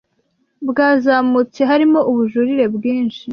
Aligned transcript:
bwazamutse 0.69 1.59
harimo 1.69 1.99
ubujurire 2.11 2.65
bwinshi 2.75 3.23